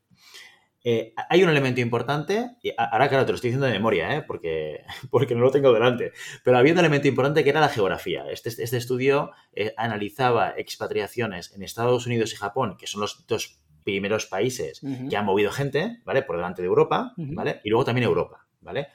[0.89, 4.21] Eh, hay un elemento importante, y ahora claro, te lo estoy diciendo de memoria, ¿eh?
[4.21, 6.13] porque, porque no lo tengo delante,
[6.45, 8.23] pero había un elemento importante que era la geografía.
[8.31, 13.59] Este, este estudio eh, analizaba expatriaciones en Estados Unidos y Japón, que son los dos
[13.83, 16.21] primeros países que han movido gente, ¿vale?
[16.21, 17.59] Por delante de Europa, ¿vale?
[17.65, 18.87] Y luego también Europa, ¿vale?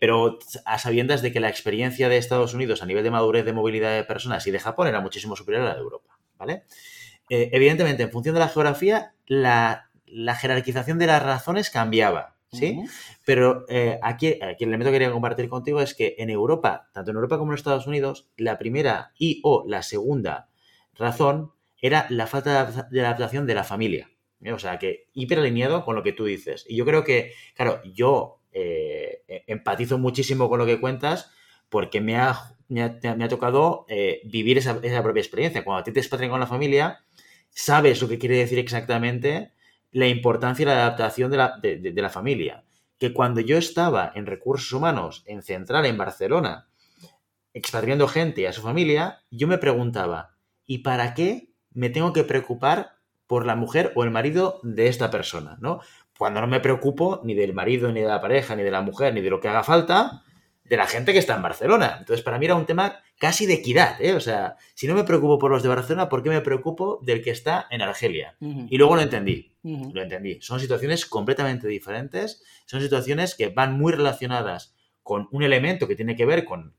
[0.00, 3.52] pero a sabiendas de que la experiencia de Estados Unidos a nivel de madurez de
[3.52, 6.64] movilidad de personas y de Japón era muchísimo superior a la de Europa, ¿vale?
[7.28, 12.82] evidentemente, en función de la geografía, la la jerarquización de las razones cambiaba, ¿sí?
[13.24, 17.16] Pero eh, aquí, el elemento que quería compartir contigo es que en Europa, tanto en
[17.16, 20.48] Europa como en Estados Unidos, la primera y o la segunda
[20.94, 24.10] razón era la falta de adaptación de la familia.
[24.42, 24.52] ¿eh?
[24.52, 26.66] O sea, que hiperalineado con lo que tú dices.
[26.68, 31.30] Y yo creo que, claro, yo eh, e, empatizo muchísimo con lo que cuentas
[31.70, 33.86] porque me ha, me ha, tocado
[34.24, 35.64] vivir esa, propia experiencia.
[35.64, 37.02] Cuando a ti te expatrian con la familia,
[37.48, 39.52] sabes lo que quiere decir exactamente
[39.92, 42.64] la importancia y la adaptación de la, de, la familia.
[42.98, 46.68] Que cuando yo estaba en recursos humanos, en Central, en Barcelona,
[47.52, 50.34] expatriando gente a su familia, yo me preguntaba,
[50.66, 55.10] ¿y para qué me tengo que preocupar por la mujer o el marido de esta
[55.10, 55.58] persona?
[55.60, 55.80] ¿no?
[56.18, 59.12] Cuando no me preocupo ni del marido, ni de la pareja, ni de la mujer,
[59.12, 60.22] ni de lo que haga falta,
[60.64, 61.96] de la gente que está en Barcelona.
[61.98, 64.14] Entonces, para mí era un tema casi de equidad, ¿eh?
[64.14, 67.22] O sea, si no me preocupo por los de Barcelona, ¿por qué me preocupo del
[67.22, 68.36] que está en Argelia?
[68.40, 70.40] Y luego lo entendí, lo entendí.
[70.40, 76.16] Son situaciones completamente diferentes, son situaciones que van muy relacionadas con un elemento que tiene
[76.16, 76.74] que ver con,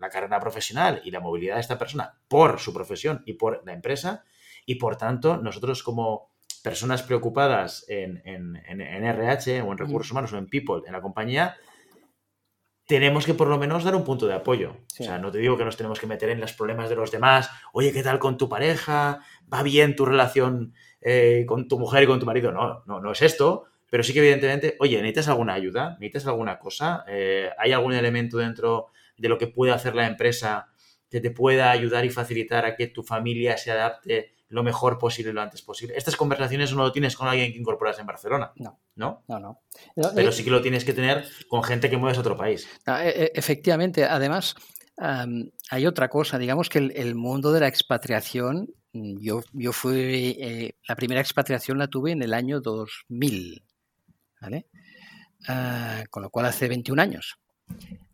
[0.00, 3.72] la carrera profesional y la movilidad de esta persona por su profesión y por la
[3.72, 4.24] empresa,
[4.66, 6.30] y por tanto, nosotros como
[6.64, 8.56] personas preocupadas en, en
[9.04, 11.56] RH o en recursos humanos o en people en la compañía,
[12.90, 14.72] tenemos que por lo menos dar un punto de apoyo.
[14.72, 17.12] O sea, no te digo que nos tenemos que meter en los problemas de los
[17.12, 17.48] demás.
[17.72, 19.20] Oye, ¿qué tal con tu pareja?
[19.52, 22.50] ¿Va bien tu relación eh, con tu mujer y con tu marido?
[22.50, 23.66] No, no, no es esto.
[23.88, 25.96] Pero sí que evidentemente, oye, ¿necesitas alguna ayuda?
[26.00, 27.04] ¿Necesitas alguna cosa?
[27.06, 30.66] Eh, ¿Hay algún elemento dentro de lo que puede hacer la empresa
[31.08, 35.32] que te pueda ayudar y facilitar a que tu familia se adapte lo mejor posible
[35.32, 35.94] lo antes posible.
[35.96, 38.52] Estas conversaciones no lo tienes con alguien que incorporas en Barcelona.
[38.56, 38.78] No.
[38.96, 39.24] ¿No?
[39.28, 39.60] No, no.
[39.94, 42.68] Pero Eh, sí que lo tienes que tener con gente que mueves a otro país.
[42.86, 44.54] E- e- Efectivamente, además
[45.70, 50.74] hay otra cosa, digamos que el, el mundo de la expatriación, yo, yo fui, eh,
[50.86, 53.64] la primera expatriación la tuve en el año 2000,
[54.42, 54.66] ¿vale?
[55.48, 57.38] Ah, con lo cual hace 21 años.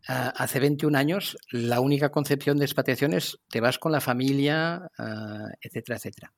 [0.09, 4.89] Ah, hace 21 años la única concepción de expatriación es te vas con la familia,
[4.99, 6.33] ah, etcétera, etcétera.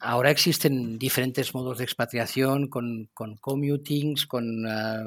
[0.00, 5.04] Ahora existen diferentes modos de expatriación con, con commutings, con ah,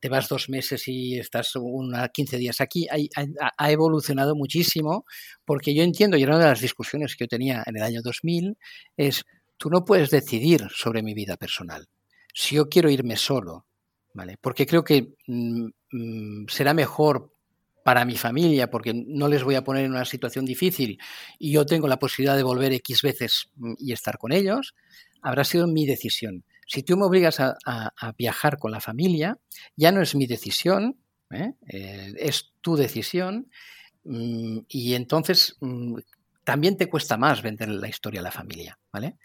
[0.00, 2.86] te vas dos meses y estás una 15 días aquí.
[2.88, 5.04] Ha, evolucionado muchísimo
[5.44, 8.56] porque yo entiendo, y una de las discusiones que yo tenía en el año 2000
[8.96, 9.24] es,
[9.58, 11.86] tú no puedes decidir sobre mi vida personal.
[12.32, 13.66] Si yo quiero irme solo,
[14.14, 14.38] ¿vale?
[14.40, 17.32] Porque creo que mm, mm, será mejor
[17.84, 20.98] para mi familia, porque no les voy a poner en una situación difícil
[21.38, 24.74] y yo tengo la posibilidad de volver X veces mm, y estar con ellos,
[25.22, 26.44] habrá sido mi decisión.
[26.66, 27.56] Si tú me obligas a,
[28.18, 29.38] viajar con la familia,
[29.76, 30.96] ya no es mi decisión,
[31.30, 31.52] ¿eh?
[31.68, 33.48] Eh, es tu decisión
[34.02, 35.56] mm, y entonces
[36.42, 39.16] también te cuesta más vender la historia a la familia, ¿vale?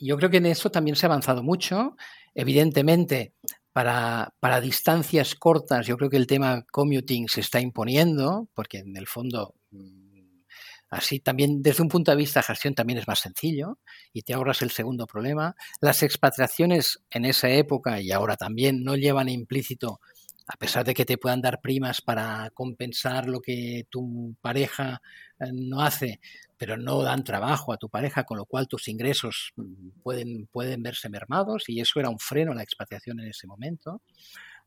[0.00, 1.96] Yo creo que en eso también se ha avanzado mucho.
[2.34, 3.32] Evidentemente,
[3.74, 8.96] para, para distancias cortas, yo creo que el tema commuting se está imponiendo, porque en
[8.96, 10.42] el fondo, mm,
[10.90, 13.80] así también desde un punto de vista de gestión también es más sencillo
[14.12, 15.56] y te ahorras el segundo problema.
[15.80, 19.98] Las expatriaciones en esa época y ahora también no llevan implícito,
[20.46, 25.00] a pesar de que te puedan dar primas para compensar lo que tu pareja
[25.40, 26.20] eh, no hace,
[26.56, 30.82] pero no dan trabajo a tu pareja, con lo cual tus ingresos mm, pueden, pueden
[30.82, 34.02] verse mermados y eso era un freno a la expatriación en ese momento.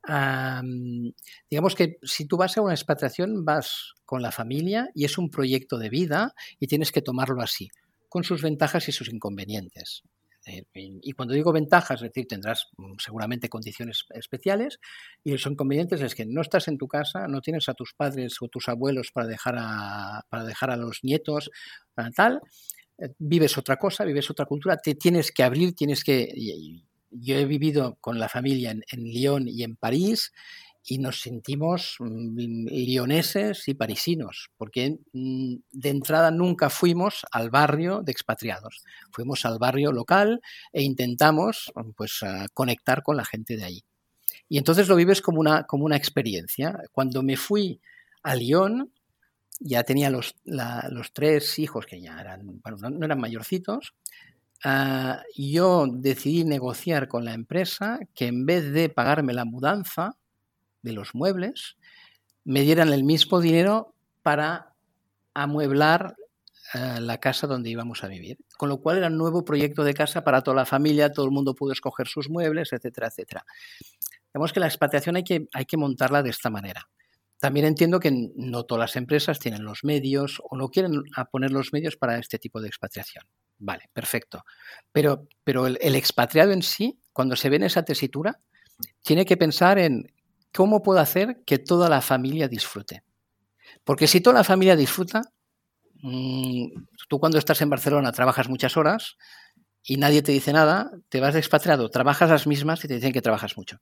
[0.04, 1.12] Am,
[1.50, 5.30] digamos que si tú vas a una expatriación vas con la familia y es un
[5.30, 7.70] proyecto de vida y tienes que tomarlo así,
[8.10, 10.04] con sus ventajas y sus inconvenientes.
[10.48, 14.80] Eh, Y cuando digo ventajas, es decir, tendrás mm, seguramente condiciones especiales
[15.24, 18.38] y los inconvenientes es que no estás en tu casa, no tienes a tus padres
[18.42, 21.52] o tus abuelos para dejar a, para dejar a los nietos,
[21.98, 22.42] ah, tal,
[22.98, 26.34] eh, vives otra cosa, vives otra cultura, te tienes que abrir, tienes que...
[27.10, 30.34] Yo he vivido con la familia en, en Lyon y en París
[30.90, 38.02] y nos sentimos mm, lioneses y parisinos, porque mm, de entrada nunca fuimos al barrio
[38.04, 43.66] de expatriados, fuimos al barrio local e intentamos pues, ah, conectar con la gente de
[43.66, 43.84] allí.
[44.50, 46.78] Y entonces lo vives como una, como una experiencia.
[46.92, 47.82] Cuando me fui
[48.24, 48.92] a Lyon,
[49.60, 53.94] ya tenía los, la- los tres hijos que ya eran, bueno, no, no eran mayorcitos.
[54.64, 60.18] ah, yo decidí negociar con la empresa que en vez de pagarme la mudanza
[60.82, 61.78] de los muebles,
[62.44, 64.74] me dieran el mismo dinero para
[65.34, 66.16] amueblar
[66.74, 68.38] eh, la casa donde íbamos a vivir.
[68.58, 71.32] Con lo cual era un nuevo proyecto de casa para toda la familia, todo el
[71.32, 73.46] mundo pudo escoger sus muebles, etcétera, etcétera.
[74.34, 76.90] Digamos que la expatriación hay que, hay que montarla de esta manera.
[77.40, 81.72] También entiendo que no todas las empresas tienen los medios o no quieren poner los
[81.72, 83.24] medios para este tipo de expatriación.
[83.60, 84.44] Vale, perfecto.
[84.92, 88.40] Pero, pero el, el expatriado en sí, cuando se ve en esa tesitura,
[89.04, 90.12] tiene que pensar en
[90.60, 93.04] cómo puedo hacer que toda la familia disfrute.
[93.88, 95.22] Porque si toda la familia disfruta,
[96.04, 96.68] mm,
[97.10, 99.18] tú cuando estás en Barcelona trabajas muchas horas
[99.84, 103.14] y nadie te dice nada, te vas de expatriado, trabajas las mismas y te dicen
[103.14, 103.78] que trabajas mucho.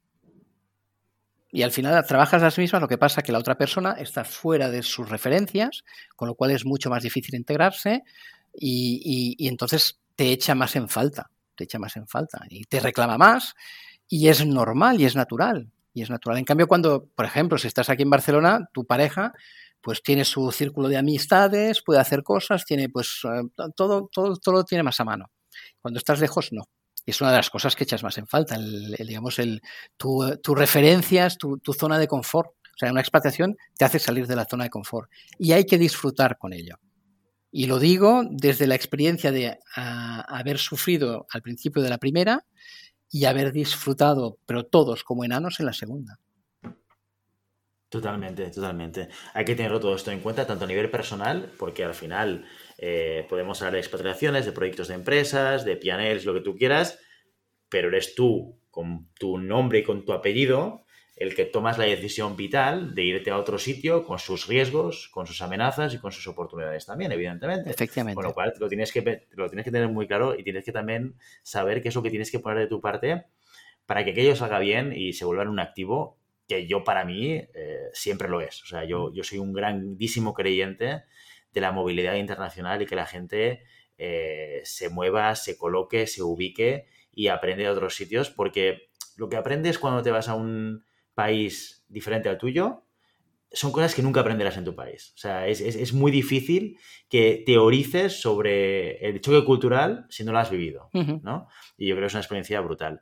[1.51, 4.25] Y al final trabajas las mismas, lo que pasa es que la otra persona está
[4.25, 5.83] fuera de sus referencias,
[6.15, 8.03] con lo cual es mucho más difícil integrarse
[8.53, 9.01] y,
[9.38, 12.79] y- y entonces te echa más en falta, te echa más en falta y te
[12.79, 13.53] reclama más
[14.09, 15.71] y es normal y es natural.
[15.95, 16.38] Y es natural.
[16.38, 19.34] En cambio, cuando, por ejemplo, si estás aquí en Barcelona, tu pareja
[19.81, 23.43] pues tiene su círculo de amistades, puede hacer cosas, tiene pues eh,
[23.75, 25.31] todo, todo, todo lo tiene más a mano.
[25.79, 26.63] Cuando estás lejos, no.
[27.05, 29.62] Y es una de las cosas que echas más en falta, el, digamos, el,
[29.95, 32.49] tu, tu referencias, tu, tu, zona de confort.
[32.49, 35.77] O sea, una expatriación te hace salir de la zona de confort y hay que
[35.77, 36.77] disfrutar con ello.
[37.58, 42.45] Y lo digo desde la experiencia de a, haber sufrido al principio de la primera
[43.15, 46.19] y haber disfrutado, pero todos como enanos, en la segunda.
[47.88, 49.08] Totalmente, totalmente.
[49.34, 52.43] Hay que tenerlo todo esto en cuenta, tanto a nivel personal, porque al final
[52.78, 56.99] eh, podemos hablar de expatriaciones, de proyectos de empresas, de pianels, lo que tú quieras,
[57.69, 60.85] pero eres tú, con tu nombre y con tu apellido,
[61.15, 65.25] el que tomas la decisión vital de irte a otro sitio con sus riesgos, con
[65.25, 67.69] sus amenazas y con sus oportunidades también, evidentemente.
[67.69, 68.15] Efectivamente.
[68.15, 70.73] Con lo cual lo tienes, que, lo tienes que tener muy claro y tienes que
[70.73, 73.25] también saber qué es lo que tienes que poner de tu parte
[73.85, 77.89] para que aquello salga bien y se vuelva un activo que yo para mí eh,
[77.94, 78.62] siempre lo es.
[78.63, 81.04] O sea, yo, yo soy un grandísimo creyente
[81.54, 83.63] de la movilidad internacional y que la gente
[83.98, 89.37] eh, se mueva, se coloque, se ubique y aprende de otros sitios, porque lo que
[89.37, 90.83] aprendes cuando te vas a un
[91.15, 92.85] país diferente al tuyo
[93.55, 95.13] son cosas que nunca aprenderás en tu país.
[95.15, 96.77] O sea, es, muy difícil
[97.09, 101.47] que teorices sobre el choque cultural si no lo has vivido, ¿no?
[101.77, 103.01] Y yo creo que es una experiencia brutal.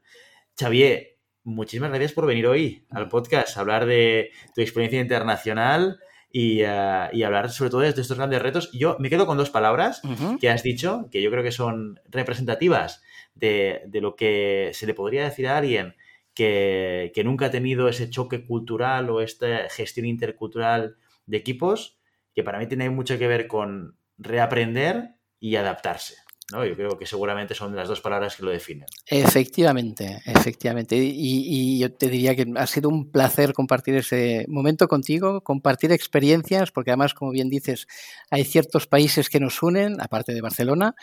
[0.58, 6.00] Xavier, muchísimas gracias por venir hoy al podcast, a hablar de tu experiencia internacional
[6.32, 8.72] y, eh, hablar sobre todo de estos grandes retos.
[8.74, 10.02] Yo me quedo con dos palabras
[10.40, 13.02] que has dicho, que yo creo que son representativas
[13.34, 15.96] de, de, lo que se le podría decir a alguien
[16.34, 22.00] que, nunca ha tenido ese choque cultural o esta gestión intercultural de equipos,
[22.34, 26.16] que para mí tiene mucho que ver con reaprender y adaptarse.
[26.52, 26.66] ¿no?
[26.66, 28.86] Yo creo que seguramente son las dos palabras que lo definen.
[29.08, 30.96] Efectivamente, efectivamente.
[30.98, 36.72] Y, yo te diría que ha sido un placer compartir ese momento contigo, compartir experiencias,
[36.72, 37.88] porque además, como bien dices,
[38.30, 40.96] hay ciertos países que nos unen, aparte de Barcelona,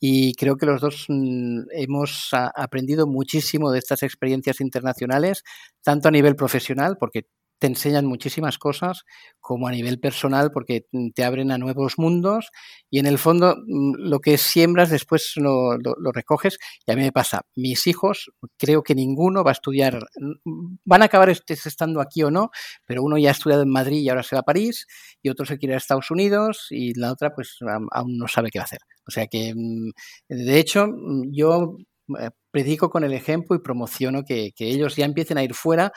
[0.00, 5.42] y creo que los dos mm, hemos aprendido muchísimo de estas experiencias internacionales,
[5.82, 7.26] tanto a nivel profesional, porque
[7.58, 9.04] te enseñan muchísimas cosas,
[9.40, 12.50] como a nivel personal, porque te abren a nuevos mundos
[12.90, 15.76] y en el fondo mm, lo que siembras después lo,
[16.12, 16.58] recoges.
[16.86, 21.02] Y a mí me pasa, mis hijos, creo que ninguno va a estudiar, mm, van
[21.02, 22.50] a acabar estando aquí o no,
[22.84, 24.86] pero uno ya ha estudiado en Madrid y ahora se va a París,
[25.22, 27.58] y otro se quiere a Estados Unidos y la otra pues
[27.90, 28.80] aún no sabe qué va a hacer.
[29.06, 29.90] O sea que, mm,
[30.28, 30.86] de hecho,
[31.32, 31.76] yo
[32.20, 35.92] eh, predico con el ejemplo y promociono que ellos ya empiecen a ir fuera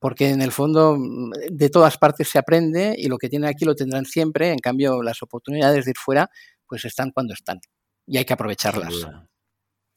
[0.00, 3.64] porque en el fondo mm, de todas partes se aprende y lo que tienen aquí
[3.64, 6.28] lo tendrán siempre, en cambio las oportunidades de ir fuera
[6.66, 7.60] pues están cuando están
[8.06, 9.06] y hay que aprovecharlas.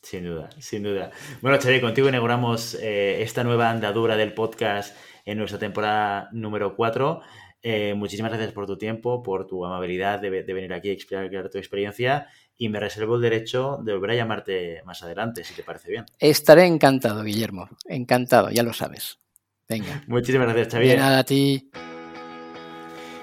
[0.04, 1.12] Sin duda, sin duda.
[1.42, 7.22] Bueno, Xavier, contigo inauguramos eh, esta nueva andadura del podcast en nuestra temporada número 4.
[7.62, 11.58] Eh, muchísimas gracias por tu tiempo, por tu amabilidad de, venir aquí a explicar tu
[11.58, 12.28] experiencia
[12.58, 16.06] y me reservo el derecho de volver a llamarte más adelante, si te parece bien.
[16.20, 19.23] Estaré encantado, Guillermo, encantado, ya lo sabes.
[19.70, 20.04] Venga.
[20.08, 20.96] Muchísimas gracias, Xavier.
[20.96, 21.70] De nada a ti.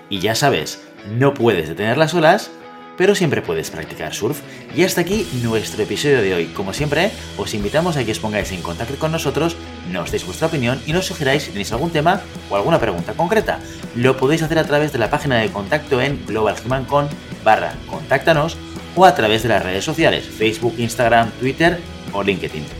[0.08, 0.82] Y ya sabes,
[1.18, 2.50] no puedes detener las olas,
[2.96, 4.40] pero siempre puedes practicar surf.
[4.74, 6.46] Y hasta aquí nuestro episodio de hoy.
[6.46, 9.56] Como siempre, os invitamos a que os pongáis en contacto con nosotros,
[9.90, 12.20] nos deis vuestra opinión y nos sugeráis si tenéis algún tema
[12.50, 13.60] o alguna pregunta concreta.
[13.94, 17.08] Lo podéis hacer a través de la página de contacto en globalhumancon
[17.44, 18.56] barra contáctanos
[18.96, 21.78] o a través de las redes sociales, Facebook, Instagram, Twitter
[22.12, 22.79] o LinkedIn.